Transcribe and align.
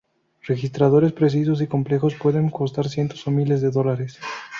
Registradores 0.47 1.11
precisos 1.11 1.61
y 1.61 1.67
complejos 1.67 2.15
pueden 2.15 2.49
costar 2.49 2.89
cientos 2.89 3.27
o 3.27 3.29
miles 3.29 3.61
de 3.61 3.69
dólares. 3.69 4.17